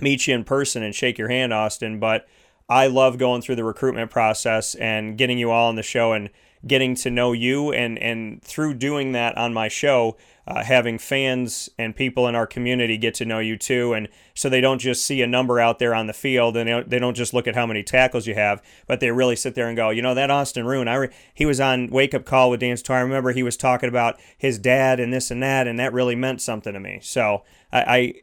[0.00, 2.00] meet you in person and shake your hand, Austin.
[2.00, 2.26] But
[2.68, 6.30] I love going through the recruitment process and getting you all on the show and
[6.66, 11.68] getting to know you and and through doing that on my show uh, having fans
[11.78, 13.92] and people in our community get to know you too.
[13.92, 16.98] And so they don't just see a number out there on the field and they
[16.98, 19.76] don't, just look at how many tackles you have, but they really sit there and
[19.76, 22.60] go, you know, that Austin Roon, I re- he was on Wake Up Call with
[22.60, 22.96] Dan Tortora.
[22.96, 26.16] I remember he was talking about his dad and this and that, and that really
[26.16, 26.98] meant something to me.
[27.02, 28.14] So I, I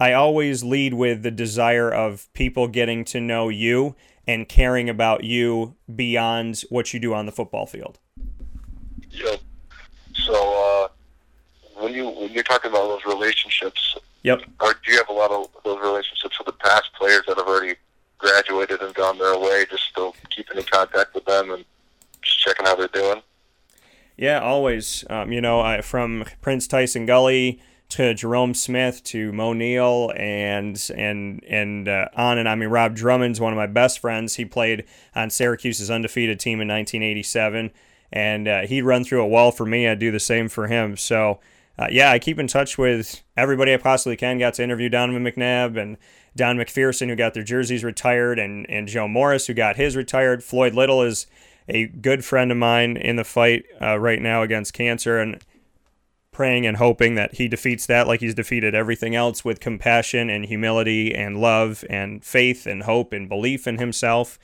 [0.00, 3.94] I always lead with the desire of people getting to know you
[4.26, 7.98] and caring about you beyond what you do on the football field.
[9.10, 9.40] Yep.
[10.14, 10.88] So, uh,
[11.82, 15.30] when you when you're talking about those relationships, yep, or do you have a lot
[15.30, 17.74] of those relationships with the past players that have already
[18.18, 19.66] graduated and gone their way?
[19.70, 21.64] Just still keeping in contact with them and
[22.22, 23.22] just checking how they're doing.
[24.16, 25.04] Yeah, always.
[25.10, 27.60] Um, you know, I, from Prince Tyson Gulley
[27.92, 32.94] to Jerome Smith to Moe Neal and and and uh, on and I mean Rob
[32.94, 34.36] Drummond's one of my best friends.
[34.36, 37.70] He played on Syracuse's undefeated team in 1987,
[38.12, 39.86] and uh, he'd run through a wall for me.
[39.86, 40.96] I'd do the same for him.
[40.96, 41.40] So
[41.78, 44.38] uh, yeah, I keep in touch with everybody I possibly can.
[44.38, 45.96] Got to interview Donovan McNabb and
[46.34, 50.42] Don McPherson, who got their jerseys retired, and, and Joe Morris, who got his retired.
[50.42, 51.26] Floyd Little is
[51.68, 55.42] a good friend of mine in the fight uh, right now against cancer, and
[56.32, 60.46] praying and hoping that he defeats that like he's defeated everything else with compassion and
[60.46, 64.38] humility and love and faith and hope and belief in himself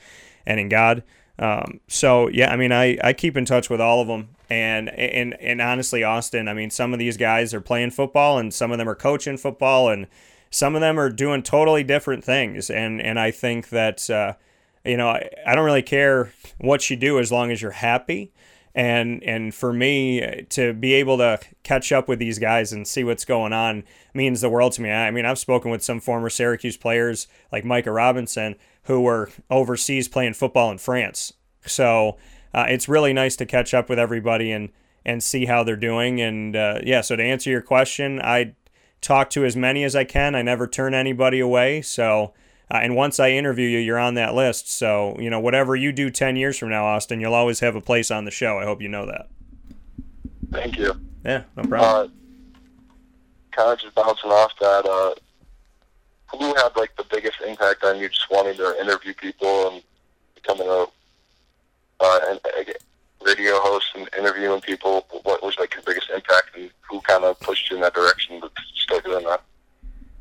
[0.45, 1.03] and in God.
[1.39, 4.89] Um, so yeah, I mean, I, I keep in touch with all of them, and
[4.89, 8.71] and and honestly, Austin, I mean, some of these guys are playing football, and some
[8.71, 10.07] of them are coaching football, and
[10.51, 14.33] some of them are doing totally different things, and and I think that uh,
[14.85, 18.31] you know, I, I don't really care what you do as long as you're happy.
[18.75, 23.03] And and for me to be able to catch up with these guys and see
[23.03, 24.91] what's going on means the world to me.
[24.91, 30.07] I mean, I've spoken with some former Syracuse players like Micah Robinson who were overseas
[30.07, 31.33] playing football in France.
[31.65, 32.17] So
[32.53, 34.69] uh, it's really nice to catch up with everybody and
[35.03, 36.21] and see how they're doing.
[36.21, 38.53] And uh, yeah, so to answer your question, I
[39.01, 40.35] talk to as many as I can.
[40.35, 41.81] I never turn anybody away.
[41.81, 42.33] So.
[42.71, 44.69] Uh, and once I interview you, you're on that list.
[44.69, 47.81] So, you know, whatever you do 10 years from now, Austin, you'll always have a
[47.81, 48.59] place on the show.
[48.59, 49.27] I hope you know that.
[50.51, 50.93] Thank you.
[51.25, 52.11] Yeah, no problem.
[52.11, 52.51] Uh,
[53.51, 55.15] kind of just bouncing off that, uh,
[56.37, 59.83] who had like the biggest impact on you just wanting to interview people and
[60.35, 60.85] becoming a
[62.01, 62.39] uh, and,
[63.25, 65.05] radio host and interviewing people?
[65.23, 68.41] What was like your biggest impact, and who kind of pushed you in that direction
[68.41, 69.41] to start doing that?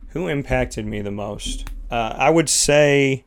[0.08, 1.68] Who impacted me the most?
[1.90, 3.24] Uh, I would say.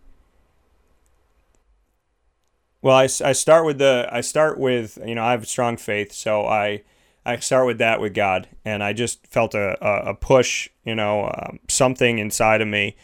[2.83, 6.11] Well, I, I start with the I start with you know I have strong faith,
[6.11, 6.81] so I
[7.25, 11.31] I start with that with God, and I just felt a, a, push, you know,
[11.37, 12.95] um, something inside of me.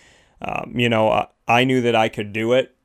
[0.41, 2.75] Um, you know, I, I knew that I could do it.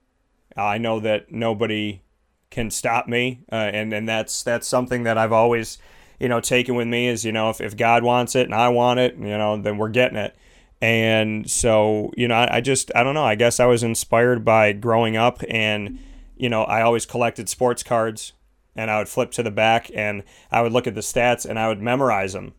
[0.57, 2.03] I know that nobody
[2.51, 5.79] can stop me, uh, and and that's that's something that I've always,
[6.21, 8.69] you know, taken with me is you know if, if God wants it and I
[8.69, 10.37] want it, you know, then we're getting it.
[10.83, 13.25] And so you know, I, I just I don't know.
[13.25, 15.99] I guess I was inspired by growing up, and
[16.37, 18.33] you know, I always collected sports cards
[18.75, 21.59] and I would flip to the back and I would look at the stats and
[21.59, 22.55] I would memorize them.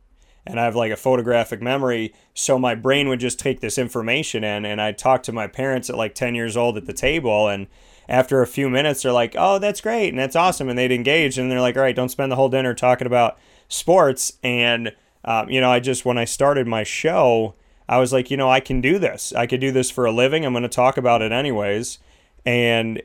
[0.45, 4.43] And I have like a photographic memory, so my brain would just take this information
[4.43, 4.65] in.
[4.65, 7.47] And I'd talk to my parents at like 10 years old at the table.
[7.47, 7.67] And
[8.09, 10.09] after a few minutes, they're like, oh, that's great.
[10.09, 10.67] And that's awesome.
[10.67, 11.38] And they'd engage.
[11.38, 13.38] And they're like, all right, don't spend the whole dinner talking about
[13.69, 14.33] sports.
[14.43, 17.55] And, um, you know, I just, when I started my show,
[17.88, 19.34] I was like, you know, I can do this.
[19.34, 20.46] I could do this for a living.
[20.46, 22.00] I'm going to talk about it anyways.
[22.46, 23.02] And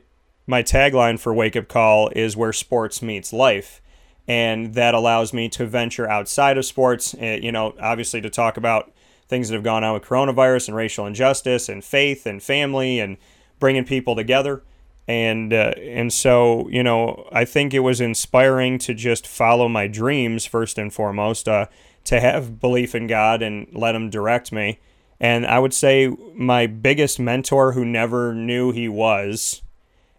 [0.47, 3.81] my tagline for Wake Up Call is where sports meets life.
[4.27, 8.57] And that allows me to venture outside of sports, eh, you know, obviously to talk
[8.57, 8.91] about
[9.27, 13.17] things that have gone on with coronavirus and racial injustice and faith and family and
[13.59, 14.63] bringing people together.
[15.07, 19.87] And uh, and so you know, I think it was inspiring to just follow my
[19.87, 21.65] dreams first and foremost, uh,
[22.09, 24.79] to have belief in God and let Him direct me.
[25.19, 29.61] And I would say my biggest mentor, who never knew he was,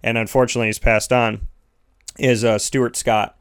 [0.02, 1.48] and unfortunately he's passed on,
[2.18, 3.36] is uh, Stuart Scott.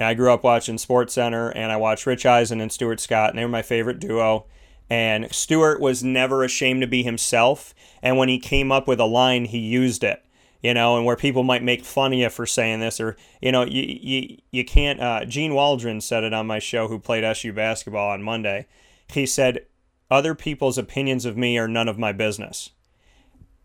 [0.00, 3.38] I grew up watching Sports Center, and I watched Rich Eisen and Stuart Scott, and
[3.38, 4.46] they were my favorite duo.
[4.88, 9.04] And Stuart was never ashamed to be himself, and when he came up with a
[9.04, 10.23] line, he used it.
[10.64, 13.52] You know, and where people might make fun of you for saying this, or you
[13.52, 14.98] know, you you, you can't.
[14.98, 18.66] Uh, Gene Waldron said it on my show, who played SU basketball on Monday.
[19.08, 19.66] He said,
[20.10, 22.70] "Other people's opinions of me are none of my business."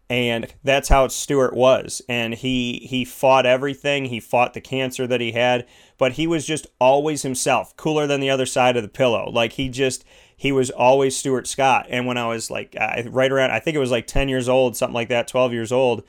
[0.09, 2.01] and that's how Stuart was.
[2.09, 4.05] And he he fought everything.
[4.05, 8.19] He fought the cancer that he had, but he was just always himself, cooler than
[8.19, 9.29] the other side of the pillow.
[9.29, 10.03] Like he just
[10.35, 11.85] he was always Stuart Scott.
[11.89, 12.75] And when I was like
[13.07, 15.71] right around, I think it was like ten years old, something like that, twelve years
[15.71, 16.03] old.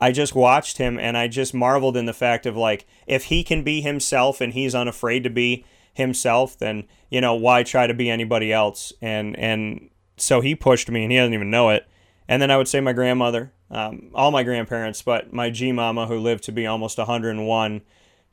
[0.00, 3.42] I just watched him and I just marveled in the fact of like if he
[3.42, 7.94] can be himself and he's unafraid to be himself, then you know why try to
[7.94, 8.92] be anybody else?
[9.02, 11.86] And and so he pushed me and he doesn't even know it
[12.28, 16.06] and then I would say my grandmother, um, all my grandparents, but my G mama,
[16.06, 17.80] who lived to be almost 101,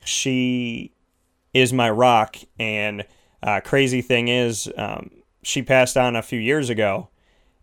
[0.04, 0.92] she
[1.54, 2.36] is my rock.
[2.58, 3.06] And
[3.42, 5.10] uh, crazy thing is, um,
[5.42, 7.08] she passed on a few years ago,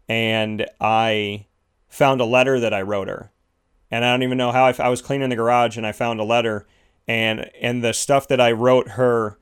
[0.10, 1.46] and I
[1.88, 3.30] found a letter that I wrote her.
[3.94, 6.20] And I don't even know how I, I was cleaning the garage and I found
[6.20, 6.66] a letter,
[7.08, 9.38] and and the stuff that I wrote her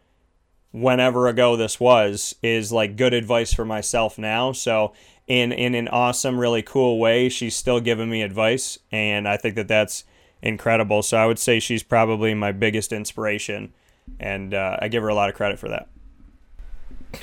[0.73, 4.51] whenever ago this was is like good advice for myself now.
[4.51, 4.91] So
[5.25, 7.29] in in an awesome, really cool way.
[7.29, 10.03] She's still giving me advice, and I think that that's
[10.41, 11.01] incredible.
[11.01, 13.71] So I would say she's probably my biggest inspiration,
[14.19, 15.87] and uh, I give her a lot of credit for that.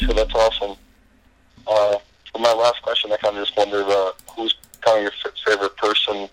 [0.00, 0.78] So that's awesome.
[1.66, 1.98] Uh,
[2.32, 5.76] for my last question, I kind of just wondered uh, who's kind of your favorite
[5.76, 6.30] person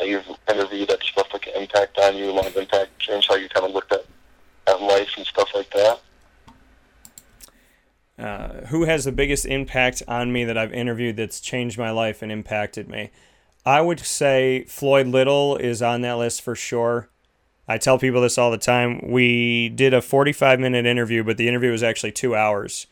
[0.00, 3.28] that you've interviewed that's left like an impact on you, a lot of impact, changed
[3.28, 4.04] how you kind of looked at,
[4.66, 6.00] at life and stuff like that.
[8.18, 12.22] Uh, who has the biggest impact on me that I've interviewed that's changed my life
[12.22, 13.10] and impacted me?
[13.64, 17.08] I would say Floyd Little is on that list for sure.
[17.68, 19.00] I tell people this all the time.
[19.10, 22.86] We did a 45 minute interview, but the interview was actually two hours.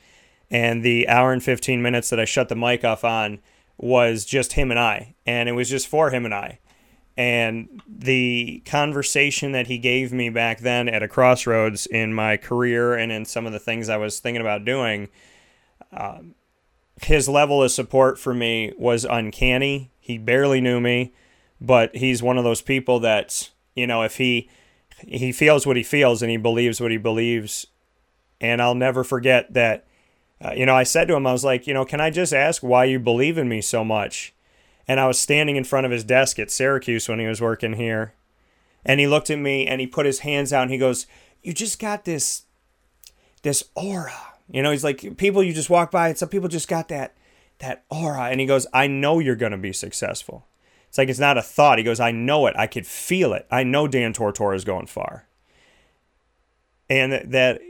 [0.50, 3.40] And the hour and 15 minutes that I shut the mic off on
[3.76, 5.14] was just him and I.
[5.26, 6.58] And it was just for him and I.
[7.18, 12.94] And the conversation that he gave me back then at a crossroads in my career
[12.94, 15.08] and in some of the things I was thinking about doing,
[15.92, 16.36] um,
[17.02, 19.90] his level of support for me was uncanny.
[19.98, 21.12] He barely knew me,
[21.60, 24.48] but he's one of those people that, you know, if he
[25.04, 27.66] he feels what he feels and he believes what he believes,
[28.40, 29.84] and I'll never forget that.
[30.40, 32.32] Uh, you know, I said to him, I was like, you know, can I just
[32.32, 34.32] ask why you believe in me so much?
[34.88, 37.74] And I was standing in front of his desk at Syracuse when he was working
[37.74, 38.14] here.
[38.84, 41.06] And he looked at me and he put his hands out and he goes,
[41.42, 42.42] "You just got this
[43.42, 46.68] this aura." You know, he's like people you just walk by and some people just
[46.68, 47.14] got that
[47.58, 50.46] that aura and he goes, "I know you're to be successful."
[50.88, 51.76] It's like it's not a thought.
[51.76, 52.56] He goes, "I know it.
[52.56, 53.46] I could feel it.
[53.50, 55.26] I know Dan Tortora is going far."
[56.88, 57.60] And that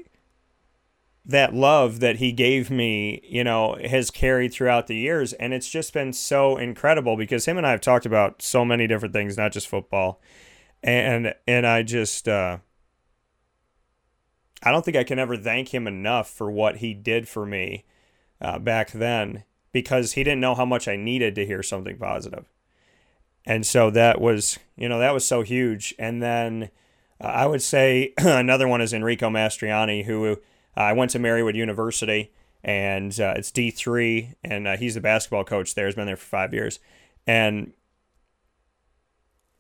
[1.28, 5.34] that love that he gave me, you know, has carried throughout the years.
[5.34, 8.86] And it's just been so incredible because him and I have talked about so many
[8.86, 10.20] different things, not just football.
[10.82, 12.58] and and I just uh,
[14.62, 17.84] I don't think I can ever thank him enough for what he did for me
[18.40, 22.46] uh, back then because he didn't know how much I needed to hear something positive.
[23.44, 25.94] And so that was, you know, that was so huge.
[25.98, 26.70] And then
[27.20, 30.38] uh, I would say another one is Enrico Mastroianni, who
[30.76, 35.74] I went to Marywood University and uh, it's D3, and uh, he's the basketball coach
[35.74, 35.86] there.
[35.86, 36.80] He's been there for five years.
[37.26, 37.72] And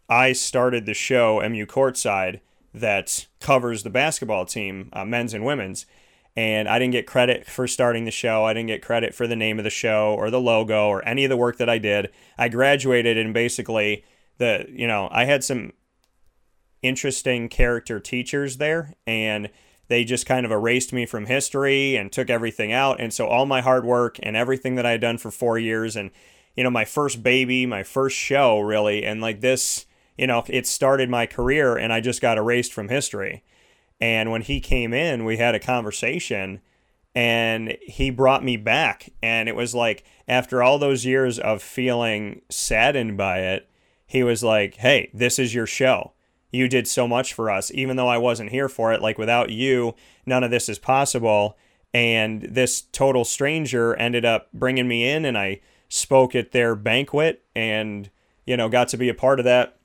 [0.08, 2.40] I started the show, MU Courtside,
[2.74, 5.86] that covers the basketball team, uh, men's and women's.
[6.36, 8.44] And I didn't get credit for starting the show.
[8.44, 11.24] I didn't get credit for the name of the show or the logo or any
[11.24, 12.10] of the work that I did.
[12.36, 14.04] I graduated and basically
[14.36, 15.72] the you know I had some
[16.80, 19.50] interesting character teachers there and
[19.88, 23.46] they just kind of erased me from history and took everything out and so all
[23.46, 26.10] my hard work and everything that i had done for four years and
[26.54, 29.86] you know my first baby my first show really and like this
[30.18, 33.44] you know, it started my career and I just got erased from history.
[34.00, 36.60] And when he came in, we had a conversation
[37.14, 39.10] and he brought me back.
[39.22, 43.70] And it was like, after all those years of feeling saddened by it,
[44.06, 46.12] he was like, hey, this is your show.
[46.50, 49.02] You did so much for us, even though I wasn't here for it.
[49.02, 49.94] Like, without you,
[50.24, 51.56] none of this is possible.
[51.92, 57.42] And this total stranger ended up bringing me in, and I spoke at their banquet
[57.54, 58.10] and,
[58.46, 59.78] you know, got to be a part of that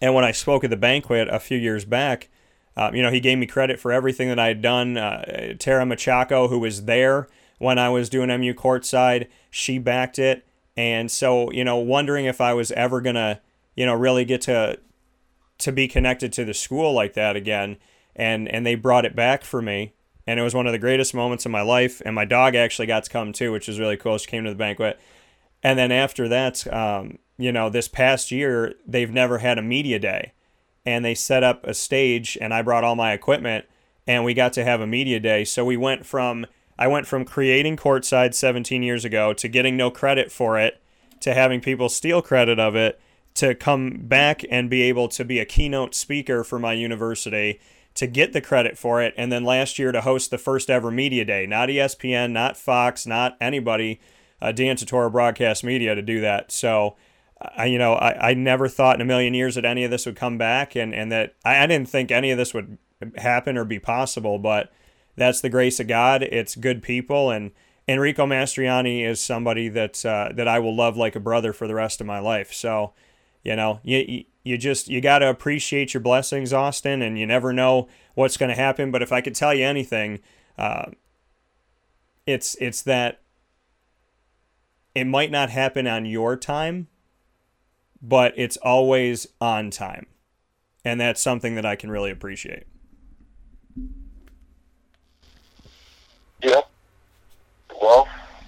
[0.00, 2.28] and when I spoke at the banquet a few years back,
[2.76, 4.96] uh, you know, he gave me credit for everything that I had done.
[4.96, 7.28] Uh, Tara Machaco, who was there
[7.58, 10.44] when I was doing MU courtside, she backed it.
[10.76, 13.40] And so, you know, wondering if I was ever going to,
[13.76, 14.78] you know, really get to
[15.58, 17.76] to be connected to the school like that again.
[18.16, 19.94] And and they brought it back for me.
[20.26, 22.00] And it was one of the greatest moments of my life.
[22.04, 24.16] And my dog actually got to come too, which was really cool.
[24.18, 24.98] She came to the banquet.
[25.62, 29.98] And then after that, um, you know, this past year, they've never had a media
[29.98, 30.32] day.
[30.86, 33.64] And they set up a stage, and I brought all my equipment,
[34.06, 35.44] and we got to have a media day.
[35.44, 36.46] So we went from,
[36.78, 40.82] I went from creating Courtside 17 years ago to getting no credit for it,
[41.20, 43.00] to having people steal credit of it,
[43.34, 47.60] to come back and be able to be a keynote speaker for my university,
[47.94, 50.90] to get the credit for it, and then last year to host the first ever
[50.90, 51.46] media day.
[51.46, 54.00] Not ESPN, not Fox, not anybody,
[54.40, 56.50] uh, Dan Tortora Broadcast Media to do that.
[56.50, 56.96] So,
[57.40, 60.06] I, you know, I, I never thought in a million years that any of this
[60.06, 62.78] would come back and, and that I, I didn't think any of this would
[63.16, 64.72] happen or be possible, but
[65.16, 66.22] that's the grace of God.
[66.22, 67.30] It's good people.
[67.30, 67.52] And
[67.86, 71.74] Enrico Mastroianni is somebody that, uh, that I will love like a brother for the
[71.74, 72.52] rest of my life.
[72.52, 72.92] So,
[73.44, 77.52] you know, you, you just, you got to appreciate your blessings, Austin, and you never
[77.52, 78.90] know what's going to happen.
[78.90, 80.20] But if I could tell you anything,
[80.58, 80.86] uh,
[82.26, 83.20] it's, it's that
[84.94, 86.88] it might not happen on your time,
[88.00, 90.06] but it's always on time.
[90.84, 92.64] And that's something that I can really appreciate.
[96.42, 96.68] Yep.
[97.80, 98.06] Well,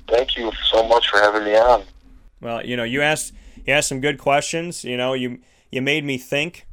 [0.09, 1.85] thank you so much for having me on.
[2.41, 3.33] Well, you know, you asked
[3.67, 4.85] you asked some good questions.
[4.85, 5.41] You know, you
[5.71, 6.67] you made me think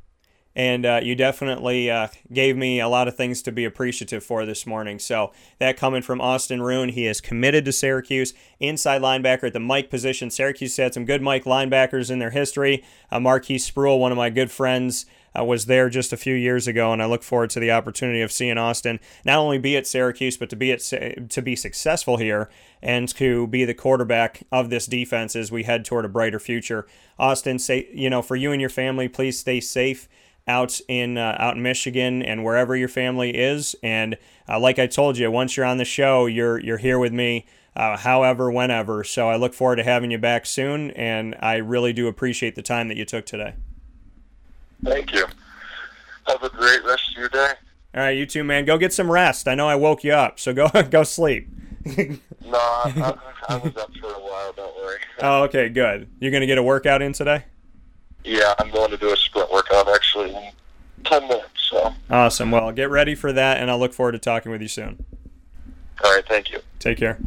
[0.56, 4.46] and uh, you definitely uh, gave me a lot of things to be appreciative for
[4.46, 5.00] this morning.
[5.00, 9.60] So that coming from Austin Roon, he is committed to Syracuse, inside linebacker at the
[9.60, 10.30] Mike position.
[10.30, 12.84] Syracuse had some good Mike linebackers in their history.
[13.12, 15.06] Uh, Marquise Spruill, one of my good friends.
[15.38, 18.22] Uh, was there just a few years ago, and I look forward to the opportunity
[18.22, 20.80] of seeing Austin not only be at Syracuse, but to be at
[21.30, 22.50] to be successful here
[22.82, 26.86] and to be the quarterback of this defense as we head toward a brighter future.
[27.18, 30.08] Austin, say you know, for you and your family, please stay safe
[30.48, 33.76] out in uh, out in Michigan and wherever your family is.
[33.82, 34.18] And
[34.48, 37.46] uh, like I told you, once you're on the show, you're you're here with me.
[37.76, 39.04] Uh, however, whenever.
[39.04, 42.62] So I look forward to having you back soon, and I really do appreciate the
[42.62, 43.56] time that you took today.
[44.84, 45.26] Thank you.
[46.28, 47.54] Have a great rest of your day.
[47.96, 48.66] All right, you too, man.
[48.66, 49.48] Go get some rest.
[49.48, 51.48] I know I woke you up, so go go sleep.
[51.86, 52.18] no,
[52.54, 53.18] I,
[53.50, 54.54] I, was up for a while.
[54.54, 55.00] Don't worry.
[55.22, 56.10] Oh, okay, good.
[56.20, 57.46] You're gonna get a workout in today.
[58.24, 60.52] Yeah, I'm going to do a sprint workout actually in
[61.04, 61.48] 10 minutes.
[61.70, 61.94] So.
[62.10, 62.52] Awesome.
[62.52, 65.04] Well, get ready for that, and I'll look forward to talking with you soon.
[66.04, 66.26] All right.
[66.28, 66.60] Thank you.
[66.80, 67.20] Take care.